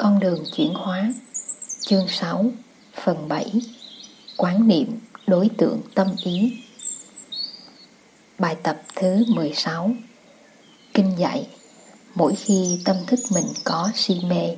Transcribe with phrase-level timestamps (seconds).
[0.00, 1.12] Con đường chuyển hóa.
[1.80, 2.44] Chương 6
[3.04, 3.52] Phần 7
[4.36, 6.58] Quán niệm đối tượng tâm ý.
[8.38, 9.90] Bài tập thứ 16
[10.94, 11.48] Kinh dạy.
[12.14, 14.56] Mỗi khi tâm thức mình có si mê,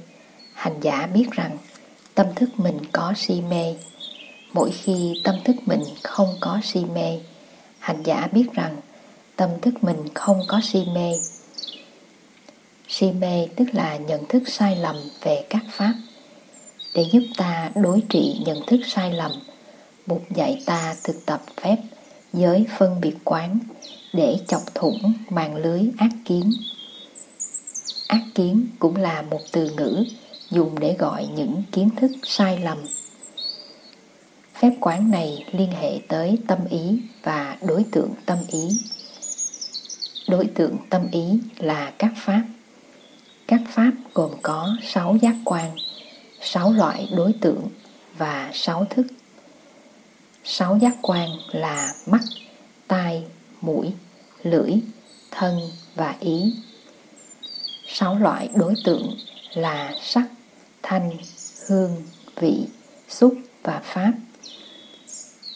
[0.55, 1.59] Hành giả biết rằng
[2.15, 3.75] tâm thức mình có si mê.
[4.53, 7.21] Mỗi khi tâm thức mình không có si mê,
[7.79, 8.77] Hành giả biết rằng
[9.37, 11.13] tâm thức mình không có si mê.
[12.93, 15.95] Si mê tức là nhận thức sai lầm về các pháp.
[16.95, 19.33] Để giúp ta đối trị nhận thức sai lầm,
[20.07, 21.77] Bụt dạy ta thực tập phép
[22.33, 23.59] giới phân biệt quán
[24.13, 26.51] để chọc thủng màn lưới ác kiến.
[28.09, 30.05] Ác kiến cũng là một từ ngữ
[30.51, 32.79] dùng để gọi những kiến thức sai lầm.
[34.55, 38.69] Phép quán này liên hệ tới tâm ý và đối tượng tâm ý.
[40.29, 41.25] Đối tượng tâm ý
[41.59, 42.43] là các pháp
[43.51, 45.77] các pháp gồm có sáu giác quan,
[46.41, 47.69] sáu loại đối tượng
[48.19, 49.07] và sáu thức.
[50.45, 52.21] Sáu giác quan là mắt,
[52.89, 53.25] tai,
[53.61, 53.93] mũi,
[54.43, 54.73] lưỡi,
[55.31, 55.61] thân
[55.95, 56.55] và ý.
[57.87, 59.17] Sáu loại đối tượng
[59.55, 60.25] là sắc,
[60.83, 61.11] thanh,
[61.69, 62.03] hương,
[62.37, 62.67] vị,
[63.09, 64.13] xúc và pháp.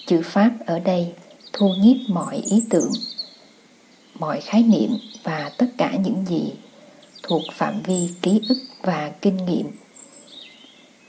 [0.06, 1.12] Chữ pháp ở đây
[1.52, 2.92] thu nhiếp mọi ý tưởng,
[4.14, 4.90] mọi khái niệm
[5.22, 6.52] và tất cả những gì
[7.26, 9.70] thuộc phạm vi ký ức và kinh nghiệm.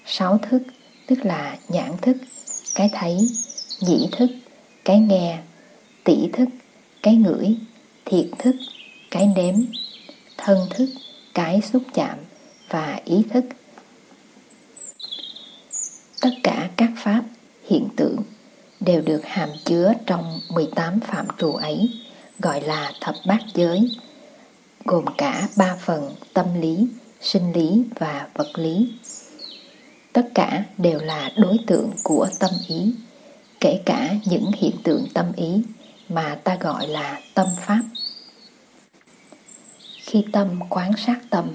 [0.05, 0.61] Sáu thức
[1.07, 2.17] tức là nhãn thức,
[2.75, 3.17] cái thấy,
[3.81, 4.29] nhĩ thức,
[4.85, 5.39] cái nghe,
[6.03, 6.49] tỷ thức,
[7.03, 7.55] cái ngửi,
[8.05, 8.55] thiệt thức,
[9.11, 9.55] cái nếm,
[10.37, 10.89] thân thức,
[11.33, 12.17] cái xúc chạm
[12.69, 13.45] và ý thức.
[16.21, 17.23] Tất cả các pháp,
[17.69, 18.23] hiện tượng
[18.79, 21.89] đều được hàm chứa trong 18 phạm trù ấy,
[22.39, 23.89] gọi là thập bát giới
[24.85, 26.87] gồm cả ba phần tâm lý,
[27.21, 28.93] sinh lý và vật lý.
[30.13, 32.93] Tất cả đều là đối tượng của tâm ý,
[33.59, 35.63] kể cả những hiện tượng tâm ý
[36.09, 37.81] mà ta gọi là tâm pháp.
[39.95, 41.45] Khi tâm quán sát tâm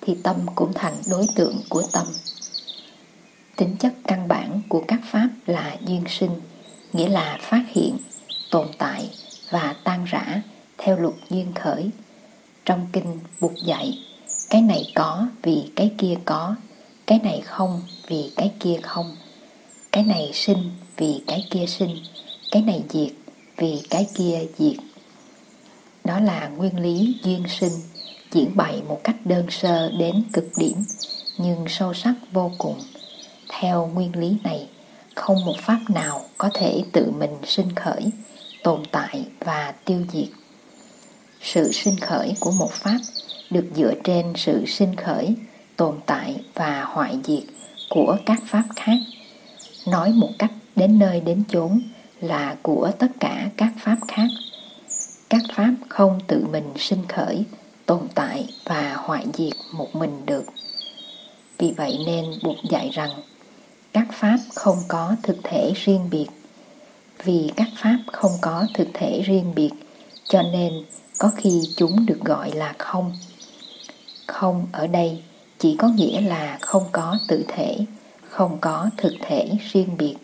[0.00, 2.06] thì tâm cũng thành đối tượng của tâm.
[3.56, 6.40] Tính chất căn bản của các pháp là duyên sinh,
[6.92, 7.98] nghĩa là phát hiện,
[8.50, 9.10] tồn tại
[9.50, 10.42] và tan rã
[10.78, 11.90] theo luật duyên khởi
[12.64, 13.98] trong kinh buộc dạy.
[14.50, 16.54] Cái này có vì cái kia có,
[17.06, 19.16] Cái này không vì cái kia không.
[19.92, 21.96] Cái này sinh vì cái kia sinh,
[22.50, 23.12] Cái này diệt
[23.56, 24.76] vì cái kia diệt.
[26.04, 27.72] Đó là nguyên lý duyên sinh
[28.32, 30.84] Diễn bày một cách đơn sơ đến cực điểm,
[31.38, 32.80] Nhưng sâu sắc vô cùng.
[33.48, 34.68] Theo nguyên lý này,
[35.14, 38.10] Không một pháp nào có thể tự mình sinh khởi,
[38.62, 40.39] Tồn tại và tiêu diệt
[41.42, 42.98] sự sinh khởi của một pháp
[43.50, 45.34] được dựa trên sự sinh khởi,
[45.76, 47.42] tồn tại và hoại diệt
[47.88, 48.96] của các pháp khác.
[49.86, 51.80] Nói một cách đến nơi đến chốn
[52.20, 54.28] là của tất cả các pháp khác.
[55.28, 57.44] Các pháp không tự mình sinh khởi,
[57.86, 60.44] tồn tại và hoại diệt một mình được.
[61.58, 63.10] Vì vậy nên buộc dạy rằng
[63.92, 66.26] các pháp không có thực thể riêng biệt.
[67.24, 69.70] Vì các pháp không có thực thể riêng biệt,
[70.24, 70.72] cho nên
[71.20, 73.12] có khi chúng được gọi là không.
[74.26, 75.22] Không ở đây
[75.58, 77.78] chỉ có nghĩa là không có tự thể,
[78.28, 80.16] không có thực thể riêng biệt.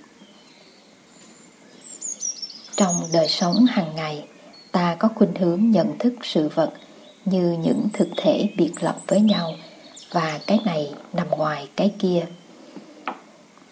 [2.76, 4.24] Trong đời sống hàng ngày,
[4.72, 6.72] ta có khuynh hướng nhận thức sự vật
[7.24, 9.52] như những thực thể biệt lập với nhau
[10.10, 12.26] và cái này nằm ngoài cái kia.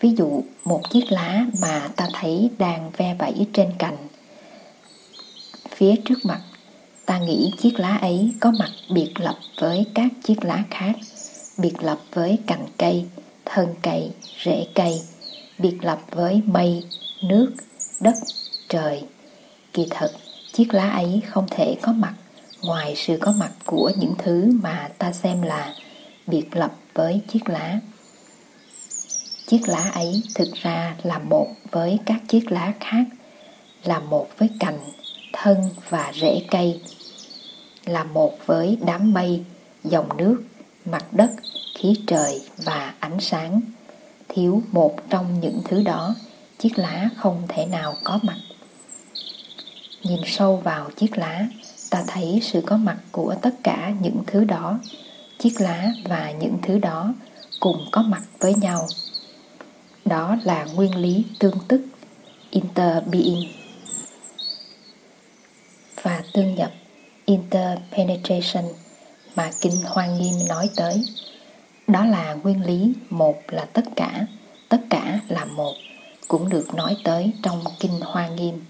[0.00, 3.96] Ví dụ, một chiếc lá mà ta thấy đang ve vẫy trên cành,
[5.68, 6.40] phía trước mặt
[7.06, 10.92] ta nghĩ chiếc lá ấy có mặt biệt lập với các chiếc lá khác,
[11.58, 13.04] biệt lập với cành cây,
[13.44, 14.10] thân cây,
[14.44, 15.00] rễ cây,
[15.58, 16.84] biệt lập với mây,
[17.22, 17.52] nước,
[18.00, 18.14] đất,
[18.68, 19.04] trời.
[19.72, 20.12] Kỳ thật,
[20.52, 22.14] chiếc lá ấy không thể có mặt
[22.62, 25.74] ngoài sự có mặt của những thứ mà ta xem là
[26.26, 27.80] biệt lập với chiếc lá.
[29.46, 33.04] Chiếc lá ấy thực ra là một với các chiếc lá khác,
[33.84, 34.78] là một với cành,
[35.36, 36.80] thân và rễ cây
[37.86, 39.44] là một với đám mây,
[39.84, 40.42] dòng nước,
[40.84, 41.30] mặt đất,
[41.74, 43.60] khí trời và ánh sáng.
[44.28, 46.14] Thiếu một trong những thứ đó,
[46.58, 48.36] chiếc lá không thể nào có mặt.
[50.02, 51.46] Nhìn sâu vào chiếc lá,
[51.90, 54.78] ta thấy sự có mặt của tất cả những thứ đó.
[55.38, 57.14] Chiếc lá và những thứ đó
[57.60, 58.86] cùng có mặt với nhau.
[60.04, 61.80] Đó là nguyên lý tương tức,
[62.50, 63.63] interbeing.
[66.34, 66.70] Tương nhập
[67.24, 68.64] interpenetration
[69.36, 71.04] mà Kinh Hoa Nghiêm nói tới.
[71.86, 74.26] Đó là nguyên lý một là tất cả,
[74.68, 75.74] tất cả là một,
[76.28, 78.64] cũng được nói tới trong Kinh Hoa Nghiêm.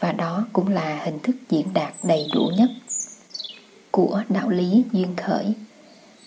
[0.00, 2.70] Và đó cũng là hình thức diễn đạt đầy đủ nhất
[3.90, 5.52] của đạo lý duyên khởi.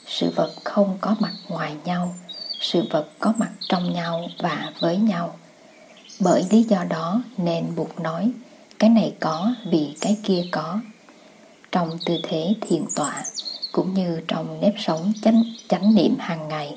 [0.08, 2.16] Sự vật không có mặt ngoài nhau,
[2.60, 5.38] sự vật có mặt trong nhau và với nhau.
[6.20, 8.32] Bởi lý do đó nên buộc nói
[8.80, 10.80] cái này có vì cái kia có.
[11.72, 13.24] Trong tư thế thiền tọa
[13.72, 16.76] cũng như trong nếp sống chánh, chánh niệm hàng ngày,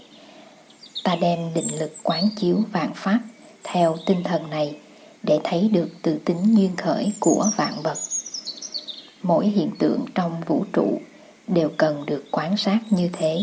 [1.05, 3.21] ta đem định lực quán chiếu vạn pháp
[3.65, 4.77] theo tinh thần này
[5.23, 7.99] để thấy được tự tính duyên khởi của vạn vật.
[9.23, 11.01] Mỗi hiện tượng trong vũ trụ
[11.47, 13.39] đều cần được quan sát như thế,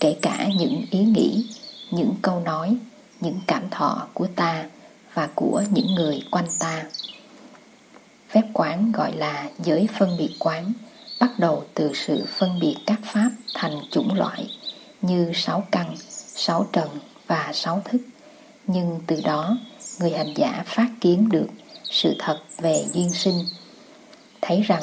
[0.00, 1.46] kể cả những ý nghĩ,
[1.90, 2.76] những câu nói,
[3.20, 4.64] những cảm thọ của ta
[5.14, 6.84] và của những người quanh ta.
[8.32, 10.72] Phép quán gọi là giới phân biệt quán,
[11.20, 14.50] bắt đầu từ sự phân biệt các pháp thành chủng loại
[15.02, 15.94] như sáu căn,
[16.34, 16.88] sáu trần
[17.26, 17.98] và sáu thức.
[18.66, 19.58] Nhưng từ đó,
[20.00, 21.46] người hành giả phát kiến được
[21.84, 23.44] sự thật về duyên sinh,
[24.40, 24.82] thấy rằng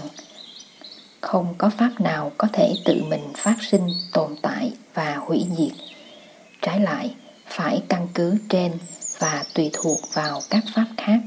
[1.21, 5.73] không có pháp nào có thể tự mình phát sinh, tồn tại và hủy diệt.
[6.61, 7.15] Trái lại,
[7.47, 8.71] phải căn cứ trên
[9.19, 11.19] và tùy thuộc vào các pháp khác.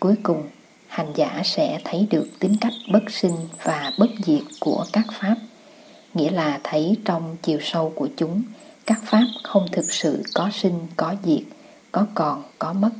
[0.00, 0.48] Cuối cùng,
[0.94, 5.36] hành giả sẽ thấy được tính cách bất sinh và bất diệt của các pháp,
[6.14, 8.42] nghĩa là thấy trong chiều sâu của chúng,
[8.86, 11.42] các pháp không thực sự có sinh, có diệt,
[11.92, 12.90] có còn, có mất.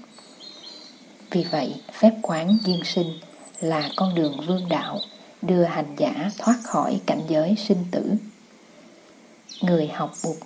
[1.30, 3.18] Vì vậy, phép quán duyên sinh
[3.60, 4.98] là con đường vương đạo
[5.42, 8.12] đưa hành giả thoát khỏi cảnh giới sinh tử.
[9.60, 10.36] Người học Bụt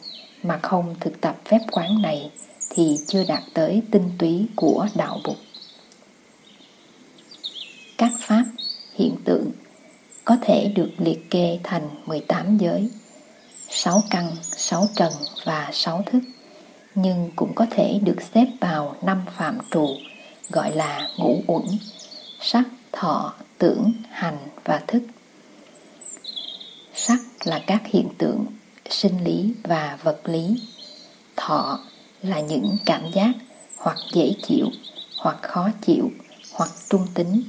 [0.43, 2.31] mà không thực tập phép quán này
[2.71, 5.37] thì chưa đạt tới tinh túy của đạo Bụt.
[7.99, 8.45] Các pháp,
[8.95, 9.51] hiện tượng
[10.25, 12.91] có thể được liệt kê thành 18 giới,
[13.69, 15.13] 6 căn, 6 trần
[15.45, 16.21] và 6 thức,
[16.95, 19.89] nhưng cũng có thể được xếp vào năm phạm trụ
[20.51, 21.63] gọi là ngũ uẩn,
[22.41, 25.03] sắc, thọ, tưởng, hành và thức.
[26.95, 28.47] Sắc là các hiện tượng
[28.91, 30.63] sinh lý và vật lý.
[31.37, 31.81] Thọ
[32.23, 33.33] là những cảm giác
[33.77, 34.67] hoặc dễ chịu,
[35.19, 36.11] hoặc khó chịu,
[36.53, 37.43] hoặc trung tính.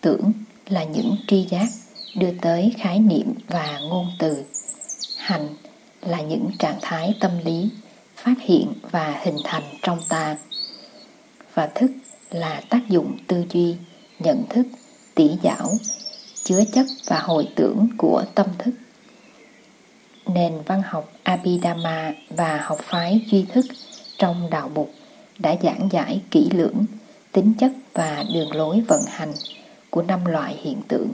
[0.00, 0.32] Tưởng
[0.68, 1.68] là những tri giác
[2.14, 4.44] đưa tới khái niệm và ngôn từ.
[5.16, 5.48] Hành
[6.02, 7.68] là những trạng thái tâm lý
[8.16, 10.36] phát hiện và hình thành trong ta.
[11.54, 11.90] Và thức
[12.30, 13.76] là tác dụng tư duy,
[14.18, 14.66] nhận thức,
[15.14, 15.70] tỉ dảo,
[16.44, 18.70] chứa chấp và hồi tưởng của tâm thức.
[20.26, 23.64] Nền văn học Abhidhamma và học phái duy thức
[24.18, 24.88] trong đạo Bụt
[25.38, 26.84] đã giảng giải kỹ lưỡng
[27.32, 29.32] tính chất và đường lối vận hành
[29.90, 31.08] của năm loại hiện tượng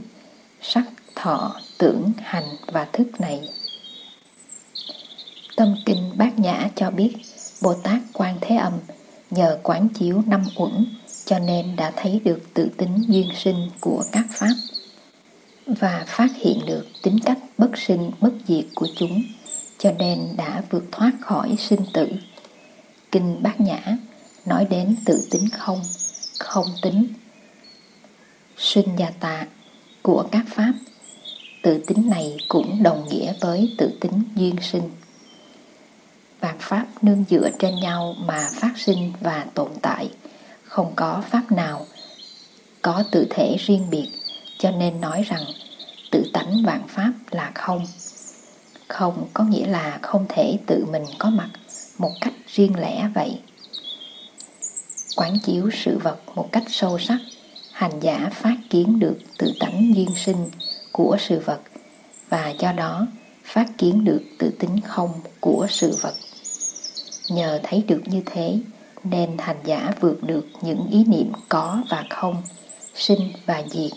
[0.62, 0.84] sắc,
[1.14, 3.48] thọ, tưởng, hành và thức này.
[5.56, 7.16] Tâm Kinh Bát Nhã cho biết
[7.62, 8.72] Bồ Tát Quan Thế Âm
[9.30, 10.86] nhờ quán chiếu năm uẩn
[11.24, 14.54] cho nên đã thấy được tự tính duyên sinh của các pháp
[15.66, 19.22] và phát hiện được tính cách bất sinh bất diệt của chúng
[19.78, 22.08] cho nên đã vượt thoát khỏi sinh tử.
[23.12, 23.96] Kinh Bát Nhã
[24.46, 25.82] nói đến tự tính không,
[26.38, 27.06] không tính,
[28.56, 29.46] sinh và tạ
[30.02, 30.72] của các pháp.
[31.62, 34.90] Tự tính này cũng đồng nghĩa với tự tính duyên sinh.
[36.40, 40.10] Vạn pháp nương dựa trên nhau mà phát sinh và tồn tại–
[40.76, 41.86] không có pháp nào
[42.82, 44.08] có tự thể riêng biệt,
[44.58, 45.44] cho nên nói rằng
[46.10, 47.86] tự tánh vạn pháp là không
[48.88, 51.50] không có nghĩa là không thể tự mình có mặt
[51.98, 53.40] một cách riêng lẻ vậy
[55.16, 57.18] quán chiếu sự vật một cách sâu sắc
[57.76, 60.50] hành giả phát kiến được tự tánh duyên sinh
[60.92, 61.60] của sự vật
[62.28, 63.06] và do đó
[63.44, 66.14] phát kiến được tự tính không của sự vật
[67.30, 68.58] nhờ thấy được như thế
[69.04, 72.42] nên hành giả vượt được những ý niệm có và không,
[72.94, 73.92] sinh và diệt,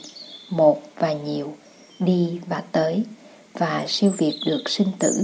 [0.50, 1.56] một và nhiều,
[2.00, 3.04] đi và tới,
[3.54, 5.24] và siêu việt được sinh tử.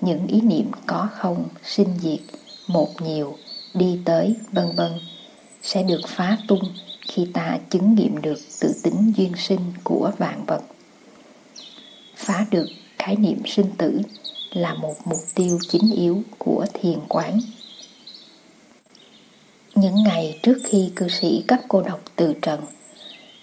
[0.00, 2.20] Những ý niệm có không, sinh diệt,
[2.68, 3.36] một nhiều,
[3.74, 4.92] đi tới, vân vân
[5.62, 6.72] sẽ được phá tung
[7.16, 10.62] khi ta chứng nghiệm được tự tính duyên sinh của vạn vật.
[12.16, 12.66] Phá được
[12.98, 14.00] khái niệm sinh tử
[14.50, 17.40] là một mục tiêu chính yếu của thiền quán
[19.74, 22.60] những ngày trước khi cư sĩ cấp cô độc từ trần,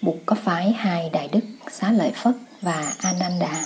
[0.02, 3.64] Bụt có phái hai đại đức Xá Lợi Phất và Ananda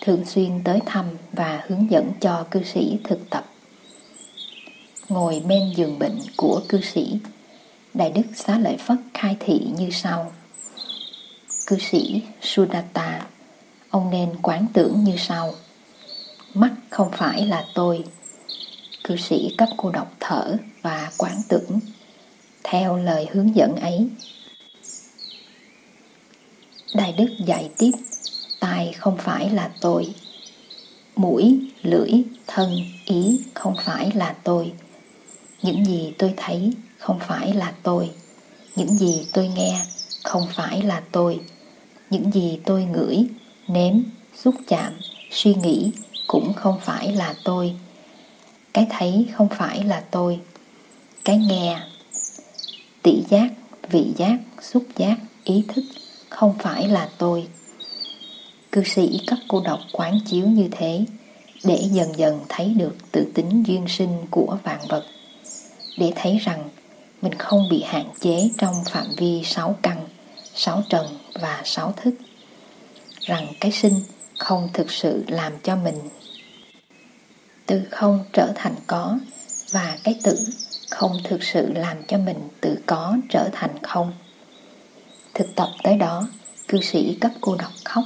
[0.00, 3.44] thường xuyên tới thăm và hướng dẫn cho cư sĩ thực tập.
[5.08, 7.18] Ngồi bên giường bệnh của cư sĩ,
[7.96, 10.32] Đại đức Xá Lợi Phất khai thị như sau.
[11.66, 13.26] Cư sĩ Sudatta,
[13.90, 15.54] ông nên quán tưởng như sau.
[16.54, 18.04] Mắt không phải là tôi.
[19.04, 21.80] Cư sĩ cấp cô độc thở và quán tưởng
[22.64, 24.08] theo lời hướng dẫn ấy.
[26.94, 27.92] Đại Đức dạy tiếp,
[28.60, 30.14] tai không phải là tôi.
[31.16, 32.10] Mũi, lưỡi,
[32.46, 34.72] thân, ý không phải là tôi.
[35.62, 36.72] Những gì tôi thấy
[37.06, 38.10] không phải là tôi.
[38.76, 39.80] Những gì tôi nghe
[40.24, 41.40] không phải là tôi.
[42.10, 43.26] Những gì tôi ngửi,
[43.68, 43.94] nếm,
[44.34, 44.92] xúc chạm,
[45.30, 45.90] suy nghĩ
[46.26, 47.74] cũng không phải là tôi.
[48.72, 50.40] Cái thấy không phải là tôi.
[51.24, 51.80] Cái nghe,
[53.02, 53.48] tỷ giác,
[53.90, 55.84] vị giác, xúc giác, ý thức
[56.28, 57.46] không phải là tôi.
[58.72, 61.04] Cư sĩ cấp cô độc quán chiếu như thế
[61.64, 65.04] để dần dần thấy được tự tính duyên sinh của vạn vật.
[65.98, 66.68] Để thấy rằng
[67.22, 70.08] mình không bị hạn chế trong phạm vi sáu căn,
[70.54, 71.06] sáu trần
[71.40, 72.14] và sáu thức.
[73.20, 74.00] Rằng cái sinh
[74.38, 75.98] không thực sự làm cho mình
[77.66, 79.18] từ không trở thành có
[79.72, 80.38] và cái tử
[80.90, 84.12] không thực sự làm cho mình từ có trở thành không.
[85.34, 86.28] Thực tập tới đó,
[86.68, 88.04] cư sĩ cấp cô độc khóc,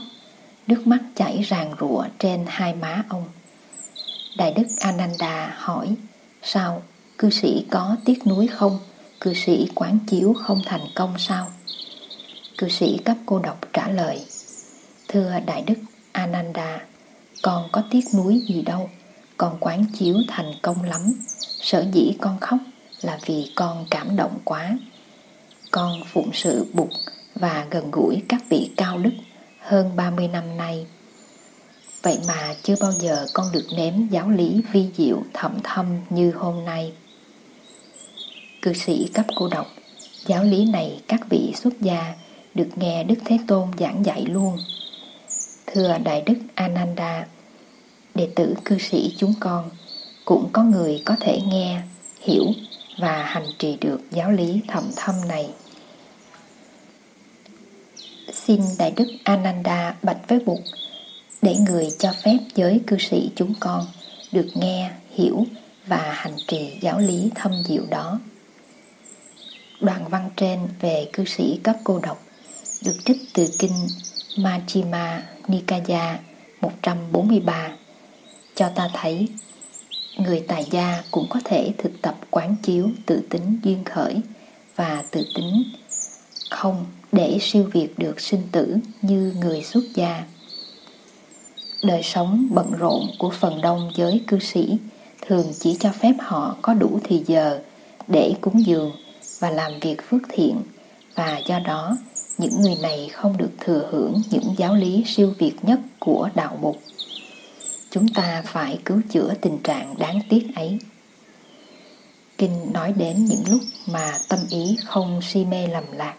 [0.67, 3.25] nước mắt chảy ràng rụa trên hai má ông.
[4.37, 5.95] Đại đức Ananda hỏi,
[6.43, 6.83] sao
[7.19, 8.79] cư sĩ có tiếc nuối không?
[9.21, 11.50] Cư sĩ quán chiếu không thành công sao?
[12.59, 14.25] Cư sĩ cấp cô độc trả lời,
[15.09, 15.75] thưa Đại đức
[16.12, 16.83] Ananda,
[17.43, 18.91] con có tiếc nuối gì đâu,
[19.37, 21.12] con quán chiếu thành công lắm,
[21.61, 22.59] sở dĩ con khóc
[23.03, 24.79] là vì con cảm động quá.
[25.71, 26.89] Con phụng sự bục
[27.35, 29.12] và gần gũi các vị cao đức
[29.61, 30.87] hơn 30 năm nay.
[32.03, 36.33] Vậy mà chưa bao giờ con được nếm giáo lý vi diệu thẩm thâm như
[36.33, 36.93] hôm nay.
[38.62, 39.67] Cư sĩ cấp cô độc,
[40.26, 42.14] giáo lý này các vị xuất gia
[42.55, 44.59] được nghe Đức Thế Tôn giảng dạy luôn.
[45.67, 47.26] Thưa Đại Đức Ananda,
[48.14, 49.71] đệ tử cư sĩ chúng con
[50.25, 51.83] cũng có người có thể nghe,
[52.21, 52.47] hiểu
[52.99, 55.50] và hành trì được giáo lý thầm thâm này.
[58.33, 60.61] Xin Đại Đức Ananda bạch với Bụt
[61.43, 63.87] để người cho phép giới cư sĩ chúng con
[64.33, 65.45] được nghe, hiểu
[65.87, 68.19] và hành trì giáo lý thâm diệu đó.
[69.81, 72.23] Đoạn văn trên về cư sĩ cấp cô độc
[72.85, 73.89] được trích từ kinh
[74.37, 76.19] Majjhima Nikaya
[76.61, 77.77] 143
[78.55, 79.29] cho ta thấy,
[80.17, 84.21] người tài gia cũng có thể thực tập quán chiếu tự tính duyên khởi
[84.77, 85.65] và tự tính
[86.51, 90.25] không để siêu việt được sinh tử như người xuất gia.
[91.83, 94.77] Đời sống bận rộn của phần đông giới cư sĩ
[95.27, 97.61] thường chỉ cho phép họ có đủ thì giờ
[98.09, 98.93] để cúng dường
[99.40, 100.62] và làm việc phước thiện.
[101.14, 101.97] Và do đó,
[102.38, 106.59] những người này không được thừa hưởng những giáo lý siêu việt nhất của đạo
[106.61, 106.78] mục.
[107.90, 110.78] Chúng ta phải cứu chữa tình trạng đáng tiếc ấy.
[112.38, 116.14] Kinh nói đến những lúc mà tâm ý không si mê lầm lạc.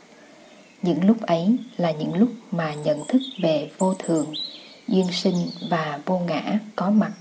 [0.82, 4.34] Những lúc ấy là những lúc mà nhận thức về vô thường,
[4.88, 7.12] duyên sinh và vô ngã có mặt.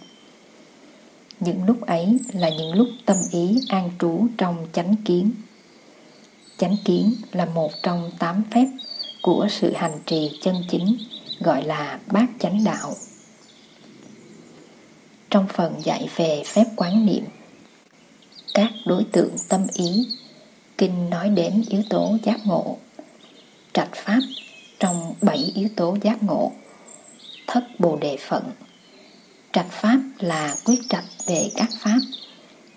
[1.40, 5.30] Những lúc ấy là những lúc tâm ý an trú trong chánh kiến
[6.60, 8.66] chánh kiến là một trong tám phép
[9.22, 10.96] của sự hành trì chân chính,
[11.40, 12.94] gọi là bát chánh đạo.
[15.30, 17.24] Trong phần dạy về phép quán niệm,
[18.54, 20.06] các đối tượng tâm ý,
[20.78, 22.76] kinh nói đến yếu tố giác ngộ,
[23.72, 24.20] trạch pháp
[24.78, 26.52] trong bảy yếu tố giác ngộ,
[27.46, 28.44] thất bồ đề phận.
[29.52, 31.98] Trạch pháp là quyết trạch về các pháp,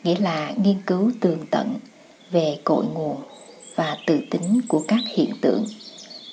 [0.03, 1.79] nghĩa là nghiên cứu tường tận
[2.31, 3.32] về cội nguồn
[3.75, 5.65] và tự tính của các hiện tượng,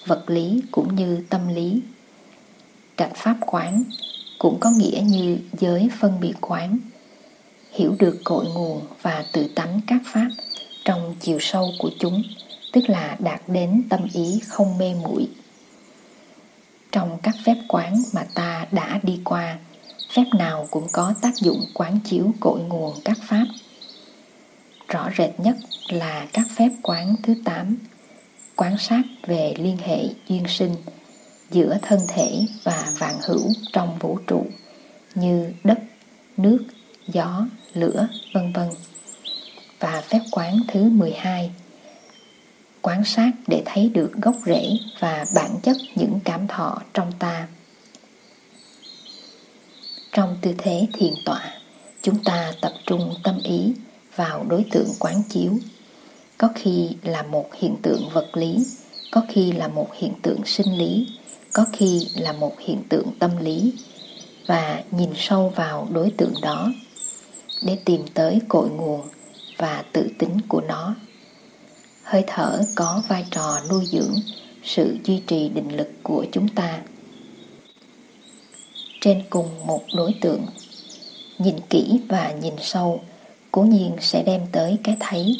[0.07, 1.81] vật lý cũng như tâm lý.
[2.97, 3.85] Trạch pháp quán
[4.39, 6.79] cũng có nghĩa như giới phân biệt quán,
[7.73, 10.29] hiểu được cội nguồn và tự tánh các pháp
[10.85, 12.23] trong chiều sâu của chúng,
[12.73, 15.29] tức là đạt đến tâm ý không mê muội.
[16.93, 19.59] Trong các phép quán mà ta đã đi qua,
[20.13, 23.47] phép nào cũng có tác dụng quán chiếu cội nguồn các pháp.
[24.89, 25.57] Rõ rệt nhất
[25.93, 27.77] là các phép quán thứ 8
[28.57, 30.77] quan sát về liên hệ duyên sinh
[31.51, 34.47] giữa thân thể và vạn hữu trong vũ trụ
[35.15, 35.79] như đất,
[36.37, 36.65] nước,
[37.09, 38.69] gió, lửa, vân vân.
[39.81, 41.51] Và phép quán thứ 12
[42.83, 44.69] Quan sát để thấy được gốc rễ
[44.99, 47.49] và bản chất những cảm thọ trong ta.
[50.13, 51.55] Trong tư thế thiền tọa,
[52.03, 53.73] chúng ta tập trung tâm ý
[54.17, 55.59] vào đối tượng quán chiếu.
[56.41, 58.67] Có khi là một hiện tượng vật lý,
[59.11, 61.07] có khi là một hiện tượng sinh lý,
[61.53, 63.73] có khi là một hiện tượng tâm lý.
[64.47, 66.73] Và nhìn sâu vào đối tượng đó
[67.63, 69.01] để tìm tới cội nguồn
[69.57, 70.95] và tự tính của nó.
[72.03, 74.15] Hơi thở có vai trò nuôi dưỡng
[74.65, 76.81] sự duy trì định lực của chúng ta.
[79.01, 80.47] Trên cùng một đối tượng
[81.39, 83.01] nhìn kỹ và nhìn sâu
[83.53, 85.37] cố nhiên sẽ đem tới cái thấy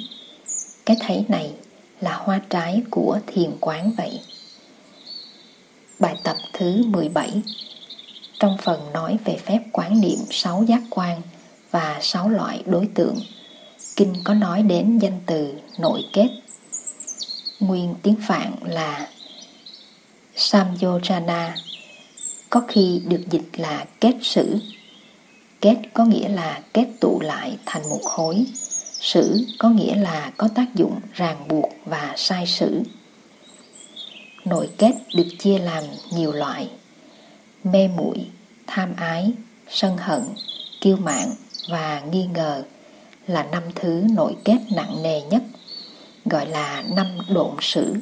[0.87, 1.53] cái thấy này
[2.01, 4.21] là hoa trái của thiền quán vậy.
[5.99, 7.43] Bài tập thứ 17
[8.39, 11.23] trong phần nói về phép quán niệm sáu giác quan
[11.71, 13.17] và sáu loại đối tượng,
[13.97, 16.29] kinh có nói đến danh từ nội kết.
[17.61, 19.09] Nguyên tiếng phạn là
[20.37, 21.51] samyojana,
[22.51, 24.59] có khi được dịch là kết sử.
[25.61, 28.47] Kết có nghĩa là kết tụ lại thành một khối
[29.01, 32.83] sử có nghĩa là có tác dụng ràng buộc và sai sử.
[34.45, 36.71] Nội kết được chia làm nhiều loại.
[37.65, 38.27] Mê muội,
[38.67, 39.33] tham ái,
[39.69, 40.23] sân hận,
[40.81, 41.29] kiêu mạn
[41.69, 42.65] và nghi ngờ
[43.27, 45.43] là năm thứ nội kết nặng nề nhất,
[46.25, 47.95] gọi là năm độn sử.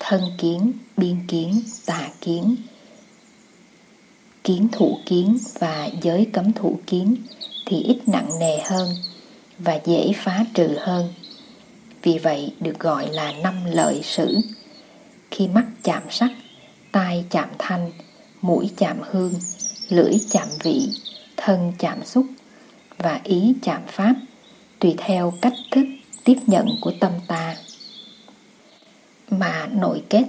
[0.00, 2.56] Thân kiến, biên kiến, tà kiến
[4.46, 7.16] kiến thủ kiến và giới cấm thủ kiến
[7.66, 8.88] thì ít nặng nề hơn
[9.58, 11.08] và dễ phá trừ hơn.
[12.02, 14.38] Vì vậy được gọi là năm lợi sử.
[15.30, 16.30] Khi mắt chạm sắc,
[16.92, 17.92] tai chạm thanh,
[18.42, 19.34] mũi chạm hương,
[19.88, 20.88] lưỡi chạm vị,
[21.36, 22.26] thân chạm xúc
[22.98, 24.14] và ý chạm pháp
[24.78, 25.86] tùy theo cách thức
[26.24, 27.56] tiếp nhận của tâm ta.
[29.30, 30.24] Mà nội kết,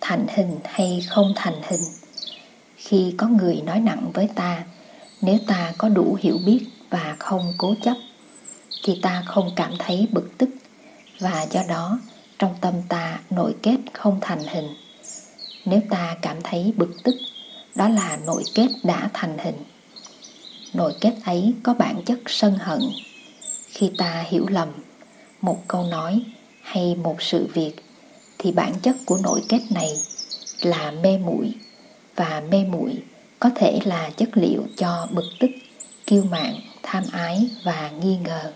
[0.00, 1.80] thành hình hay không thành hình?
[2.76, 4.64] Khi có người nói nặng với ta,
[5.20, 7.94] nếu ta có đủ hiểu biết và không cố chấp
[8.82, 10.50] thì ta không cảm thấy bực tức.
[11.18, 11.98] Và do đó,
[12.38, 14.68] trong tâm ta nội kết không thành hình.
[15.64, 17.14] Nếu ta cảm thấy bực tức,
[17.74, 19.64] đó là nội kết đã thành hình.
[20.74, 22.80] Nội kết ấy có bản chất sân hận.
[23.68, 24.68] Khi ta hiểu lầm,
[25.40, 26.22] một câu nói
[26.62, 27.72] hay một sự việc,
[28.38, 29.90] thì bản chất của nội kết này
[30.62, 31.54] là mê muội.
[32.16, 33.02] Và mê muội
[33.38, 35.50] có thể là chất liệu cho bực tức,
[36.06, 38.52] kiêu mạn, tham ái và nghi ngờ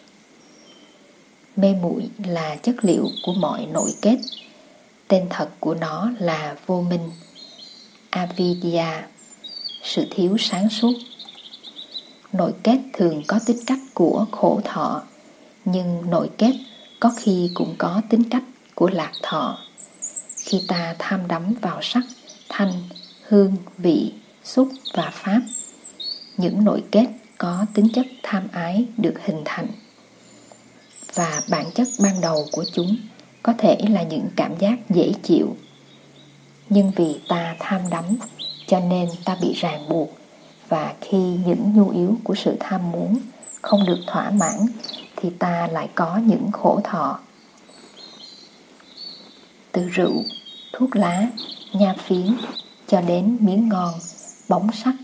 [1.57, 4.19] mê muội là chất liệu của mọi nội kết.
[5.09, 7.11] Tên thật của nó là vô minh.
[8.11, 9.07] Avidya,
[9.83, 10.93] sự thiếu sáng suốt.
[12.33, 15.03] Nội kết thường có tính cách của khổ thọ,
[15.65, 16.53] nhưng nội kết
[17.01, 18.43] có khi cũng có tính cách
[18.75, 19.59] của lạc thọ.
[20.45, 22.03] Khi ta tham đắm vào sắc,
[22.49, 22.73] thanh,
[23.29, 24.13] hương, vị,
[24.45, 25.41] xúc và pháp,
[26.37, 27.07] những nội kết
[27.39, 29.67] có tính chất tham ái được hình thành
[31.17, 32.97] và bản chất ban đầu của chúng
[33.43, 35.57] có thể là những cảm giác dễ chịu.
[36.69, 38.05] Nhưng vì ta tham đắm,
[38.67, 40.09] cho nên ta bị ràng buộc,
[40.69, 43.19] và khi những nhu yếu của sự tham muốn
[43.63, 44.67] không được thỏa mãn,
[45.17, 47.19] thì ta lại có những khổ thọ.
[49.73, 50.25] Từ rượu,
[50.73, 51.27] thuốc lá,
[51.73, 52.37] nha phiến,
[52.89, 53.95] cho đến miếng ngon,
[54.49, 54.95] bóng sắc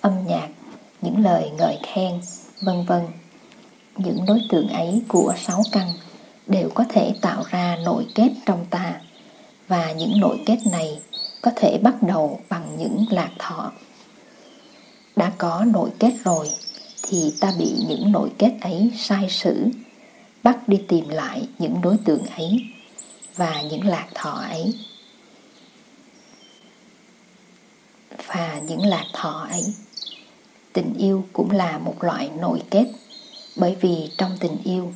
[0.00, 0.48] âm nhạc,
[1.02, 2.20] những lời ngợi khen,
[2.62, 3.02] vân vân
[3.98, 5.92] những đối tượng ấy của sáu căn
[6.46, 9.00] đều có thể tạo ra nội kết trong ta.
[9.68, 11.00] Và những nội kết này
[11.42, 13.72] có thể bắt đầu bằng những lạc thọ.
[15.16, 16.50] Đã có nội kết rồi,
[17.02, 19.66] thì ta bị những nội kết ấy sai sử,
[20.42, 22.62] bắt đi tìm lại những đối tượng ấy
[23.36, 24.74] và những lạc thọ ấy.
[28.26, 29.64] Và những lạc thọ ấy,
[30.72, 32.86] tình yêu cũng là một loại nội kết
[33.58, 34.92] bởi vì trong tình yêu,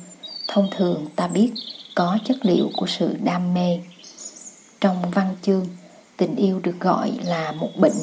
[0.47, 1.51] thông thường ta biết
[1.95, 3.79] có chất liệu của sự đam mê.
[4.81, 5.67] Trong văn chương,
[6.17, 7.97] tình yêu được gọi là một bệnh.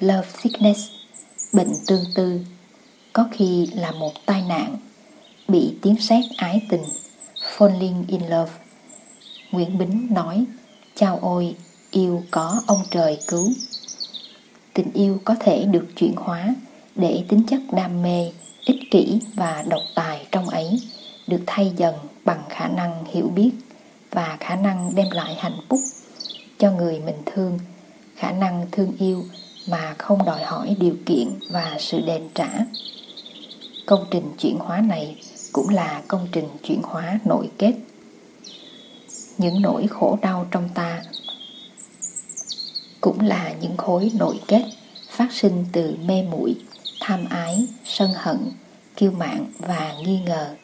[0.00, 0.90] Love sickness,
[1.52, 2.40] bệnh tương tư,
[3.12, 4.76] có khi là một tai nạn,
[5.48, 6.84] bị tiếng sét ái tình,
[7.56, 8.52] falling in love.
[9.50, 10.44] Nguyễn bính nói,
[10.94, 11.54] chao ôi,
[11.90, 13.52] yêu có ông trời cứu.
[14.74, 16.54] Tình yêu có thể được chuyển hóa
[16.94, 18.30] để tính chất đam mê
[18.64, 20.80] ích kỷ và độc tài trong ấy
[21.26, 21.94] được thay dần
[22.24, 23.50] bằng khả năng hiểu biết
[24.10, 25.80] và khả năng đem lại hạnh phúc
[26.58, 27.58] cho người mình thương,
[28.16, 29.24] khả năng thương yêu
[29.68, 32.48] mà không đòi hỏi điều kiện và sự đền trả.
[33.86, 35.16] Công trình chuyển hóa này
[35.52, 37.74] cũng là công trình chuyển hóa nội kết.
[39.38, 41.02] Những nỗi khổ đau trong ta
[43.00, 44.64] cũng là những khối nội kết
[45.08, 46.56] phát sinh từ mê muội
[47.10, 48.52] tham ái, sân hận,
[48.96, 50.54] kiêu mạn và nghi ngờ.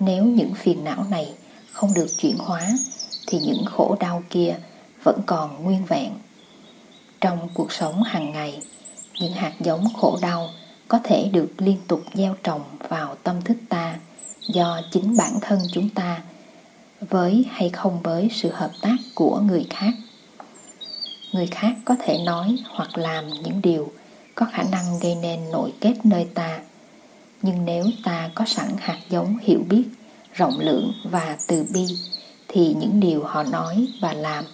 [0.00, 1.32] Nếu những phiền não này
[1.72, 2.68] không được chuyển hóa,
[3.26, 4.56] thì những khổ đau kia
[5.02, 6.12] vẫn còn nguyên vẹn.
[7.20, 8.62] Trong cuộc sống hàng ngày,
[9.20, 10.48] những hạt giống khổ đau
[10.88, 13.96] có thể được liên tục gieo trồng vào tâm thức ta
[14.48, 16.22] do chính bản thân chúng ta,
[17.00, 19.92] với hay không với sự hợp tác của người khác.
[21.32, 23.92] Người khác có thể nói hoặc làm những điều
[24.36, 26.60] có khả năng gây nên nội kết nơi ta.
[27.42, 29.84] Nhưng nếu ta có sẵn hạt giống hiểu biết,
[30.34, 31.86] rộng lượng và từ bi,
[32.48, 34.44] thì những điều họ nói và làm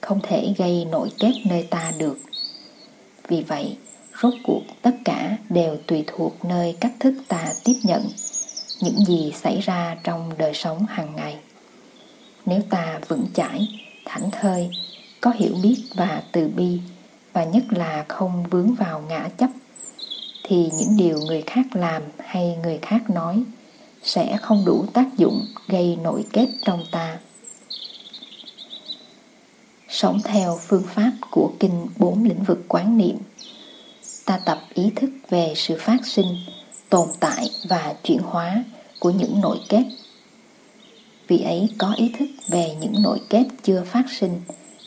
[0.00, 2.18] không thể gây nội kết nơi ta được.
[3.28, 3.76] Vì vậy,
[4.22, 8.08] rốt cuộc tất cả đều tùy thuộc nơi cách thức ta tiếp nhận
[8.80, 11.36] những gì xảy ra trong đời sống hàng ngày.
[12.46, 13.68] Nếu ta vững chãi,
[14.04, 14.70] thảnh thơi,
[15.20, 16.78] có hiểu biết và từ bi
[17.32, 19.50] và nhất là không vướng vào ngã chấp,
[20.42, 23.42] thì những điều người khác làm hay người khác nói
[24.02, 27.18] sẽ không đủ tác dụng gây nội kết trong ta.
[29.88, 33.16] Sống theo phương pháp của kinh bốn lĩnh vực quán niệm,
[34.24, 36.36] ta tập ý thức về sự phát sinh,
[36.88, 38.64] tồn tại và chuyển hóa
[38.98, 39.84] của những nội kết.
[41.28, 44.40] Vị ấy có ý thức về những nội kết chưa phát sinh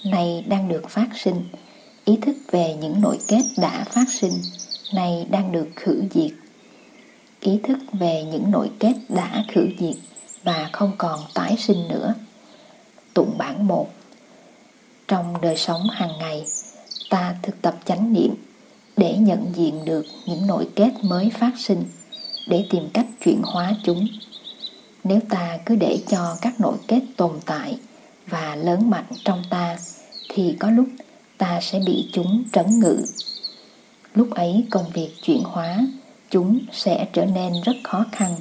[0.03, 1.43] này đang được phát sinh
[2.05, 4.33] ý thức về những nội kết đã phát sinh,
[4.93, 6.31] này đang được khử diệt.
[7.39, 9.95] Ý thức về những nội kết đã khử diệt
[10.43, 12.13] và không còn tái sinh nữa.
[13.13, 13.87] Tụng bản một.
[15.07, 16.45] Trong đời sống hàng ngày,
[17.09, 18.35] ta thực tập chánh niệm
[18.97, 21.83] để nhận diện được những nội kết mới phát sinh,
[22.47, 24.07] để tìm cách chuyển hóa chúng.
[25.03, 27.77] Nếu ta cứ để cho các nội kết tồn tại
[28.27, 29.77] và lớn mạnh trong ta,
[30.29, 30.85] thì có lúc
[31.37, 33.05] ta sẽ bị chúng trấn ngự.
[34.13, 35.87] Lúc ấy công việc chuyển hóa,
[36.29, 38.35] chúng sẽ trở nên rất khó khăn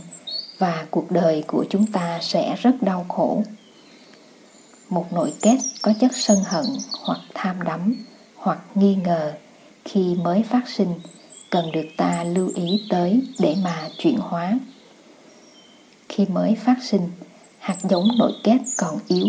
[0.58, 3.42] và cuộc đời của chúng ta sẽ rất đau khổ.
[4.88, 6.64] Một nội kết có chất sân hận
[7.02, 8.04] hoặc tham đắm
[8.36, 9.32] hoặc nghi ngờ
[9.84, 10.94] khi mới phát sinh
[11.50, 14.58] cần được ta lưu ý tới để mà chuyển hóa.
[16.08, 17.10] Khi mới phát sinh,
[17.58, 19.26] hạt giống nội kết còn yếu,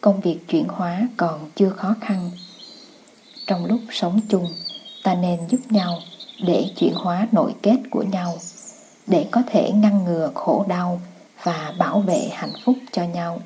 [0.00, 2.30] công việc chuyển hóa còn chưa khó khăn
[3.46, 4.48] trong lúc sống chung,
[5.02, 5.98] ta nên giúp nhau
[6.46, 8.38] để chuyển hóa nội kết của nhau,
[9.06, 11.00] để có thể ngăn ngừa khổ đau
[11.42, 13.40] và bảo vệ hạnh phúc cho nhau.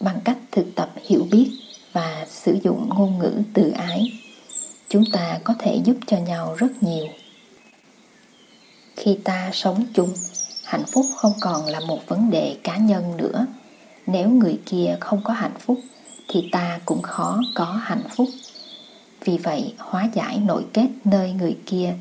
[0.00, 1.50] Bằng cách thực tập hiểu biết
[1.92, 4.12] và sử dụng ngôn ngữ từ ái,
[4.88, 7.06] chúng ta có thể giúp cho nhau rất nhiều.
[8.96, 10.14] Khi ta sống chung,
[10.64, 13.46] hạnh phúc không còn là một vấn đề cá nhân nữa.
[14.06, 15.78] Nếu người kia không có hạnh phúc
[16.28, 18.28] thì ta cũng khó có hạnh phúc.
[19.24, 21.94] Vì vậy, hóa giải nội kết nơi người kia,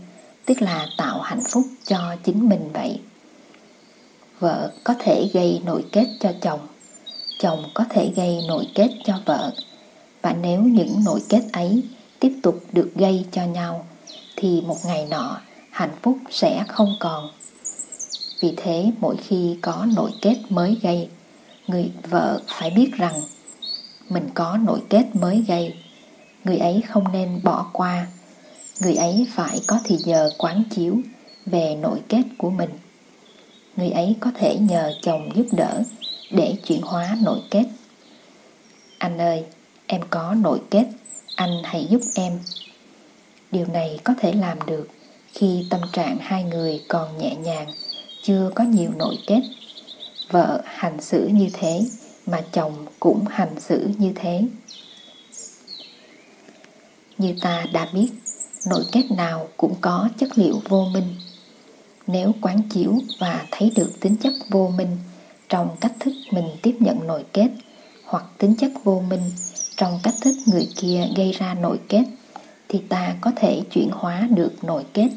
[0.46, 3.00] tức là tạo hạnh phúc cho chính mình vậy.
[4.40, 6.60] Vợ có thể gây nội kết cho chồng
[7.40, 9.52] chồng có thể gây nội kết cho vợ.
[10.22, 11.84] Và nếu những nội kết ấy
[12.20, 13.88] tiếp tục được gây cho nhau,
[14.36, 17.30] thì một ngày nọ, hạnh phúc sẽ không còn.
[18.42, 21.10] Vì thế, mỗi khi có nội kết mới gây,
[21.68, 23.14] người vợ phải biết rằng
[24.10, 25.74] mình có nội kết mới gây.
[26.44, 28.08] Người ấy không nên bỏ qua.
[28.82, 30.98] Người ấy phải có thì giờ quán chiếu
[31.46, 32.70] về nội kết của mình.
[33.76, 35.84] Người ấy có thể nhờ chồng giúp đỡ
[36.32, 37.66] để chuyển hóa nội kết.
[38.98, 39.44] Anh ơi,
[39.88, 40.86] em có nội kết,
[41.36, 42.40] anh hãy giúp em.
[43.52, 44.88] Điều này có thể làm được
[45.34, 47.68] khi tâm trạng hai người còn nhẹ nhàng,
[48.24, 49.42] chưa có nhiều nội kết.
[50.30, 51.82] Vợ hành xử như thế
[52.28, 54.44] mà chồng cũng hành xử như thế
[57.18, 58.10] như ta đã biết
[58.70, 61.16] nội kết nào cũng có chất liệu vô minh
[62.08, 64.98] nếu quán chiếu và thấy được tính chất vô minh
[65.50, 67.50] trong cách thức mình tiếp nhận nội kết
[68.04, 69.32] hoặc tính chất vô minh
[69.76, 72.04] trong cách thức người kia gây ra nội kết
[72.70, 75.10] thì ta có thể chuyển hóa được nội kết.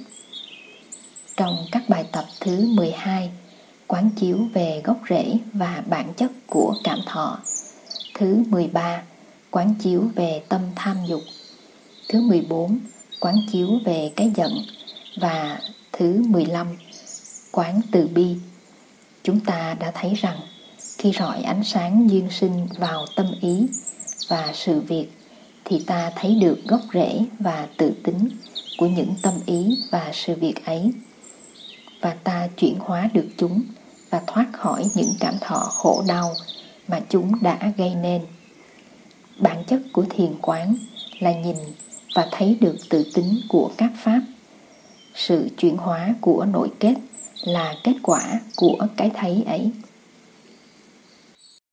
[1.37, 3.31] Trong các bài tập thứ 12,
[3.91, 7.39] quán chiếu về gốc rễ và bản chất của cảm thọ.
[8.15, 9.03] Thứ 13,
[9.51, 11.21] quán chiếu về tâm tham dục.
[12.09, 12.79] Thứ 14,
[13.21, 14.53] quán chiếu về cái giận.
[15.17, 15.61] Và
[15.93, 16.67] thứ 15,
[17.53, 18.37] quán từ bi.
[19.23, 20.41] Chúng ta đã thấy rằng
[20.99, 23.67] khi rọi ánh sáng duyên sinh vào tâm ý
[24.29, 25.07] và sự việc
[25.65, 28.29] thì ta thấy được gốc rễ và tự tính
[28.79, 30.93] của những tâm ý và sự việc ấy
[32.01, 33.63] và ta chuyển hóa được chúng
[34.11, 36.35] và thoát khỏi những cảm thọ khổ đau
[36.89, 38.23] mà chúng đã gây nên.
[39.39, 40.75] Bản chất của thiền quán
[41.19, 41.57] là nhìn
[42.15, 44.21] và thấy được tự tính của các pháp.
[45.15, 46.95] Sự chuyển hóa của nội kết
[47.45, 49.71] là kết quả của cái thấy ấy.